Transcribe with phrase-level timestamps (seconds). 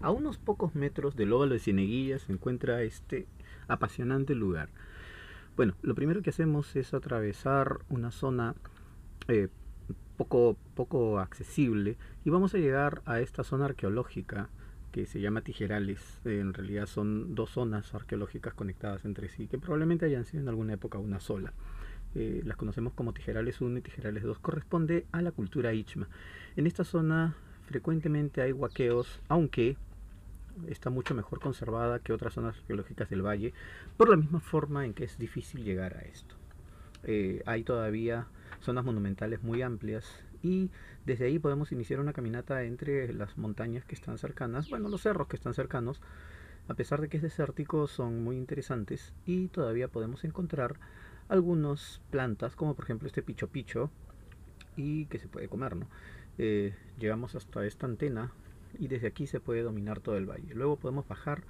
[0.00, 3.26] A unos pocos metros del óvalo de Cieneguilla se encuentra este
[3.68, 4.68] apasionante lugar.
[5.56, 8.54] Bueno, lo primero que hacemos es atravesar una zona
[9.26, 9.48] eh,
[10.16, 14.50] poco, poco accesible y vamos a llegar a esta zona arqueológica
[14.92, 16.20] que se llama Tijerales.
[16.24, 20.74] en realidad son dos zonas arqueológicas conectadas entre sí, que probablemente hayan sido en alguna
[20.74, 21.52] época una sola.
[22.14, 26.08] Eh, las conocemos como Tijerales 1 y Tijerales 2, corresponde a la cultura Ichma.
[26.56, 27.36] En esta zona
[27.68, 29.76] frecuentemente hay huaqueos, aunque
[30.68, 33.52] está mucho mejor conservada que otras zonas arqueológicas del valle,
[33.98, 36.34] por la misma forma en que es difícil llegar a esto.
[37.04, 38.26] Eh, hay todavía
[38.60, 40.04] zonas monumentales muy amplias
[40.42, 40.70] y
[41.04, 45.28] desde ahí podemos iniciar una caminata entre las montañas que están cercanas, bueno, los cerros
[45.28, 46.00] que están cercanos,
[46.68, 50.76] a pesar de que es desértico, son muy interesantes y todavía podemos encontrar
[51.28, 53.90] algunas plantas, como por ejemplo este picho picho,
[54.78, 55.86] y que se puede comer, ¿no?
[56.38, 58.32] Eh, llegamos hasta esta antena
[58.78, 60.54] y desde aquí se puede dominar todo el valle.
[60.54, 61.42] Luego podemos bajar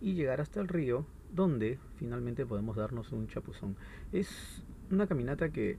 [0.00, 3.76] y llegar hasta el río, donde finalmente podemos darnos un chapuzón.
[4.12, 5.78] Es una caminata que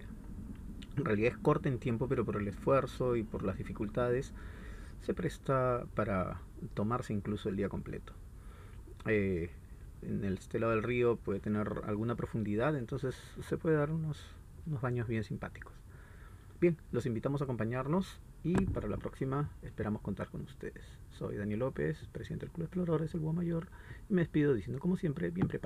[0.95, 4.33] en realidad es corta en tiempo, pero por el esfuerzo y por las dificultades
[5.01, 6.39] se presta para
[6.73, 8.13] tomarse incluso el día completo.
[9.05, 9.49] Eh,
[10.01, 14.25] en el este lado del río puede tener alguna profundidad, entonces se puede dar unos,
[14.65, 15.73] unos baños bien simpáticos.
[16.59, 20.83] Bien, los invitamos a acompañarnos y para la próxima esperamos contar con ustedes.
[21.11, 23.67] Soy Daniel López, presidente del Club Exploradores, el Búho Mayor,
[24.09, 25.55] y me despido diciendo como siempre, bien preparado.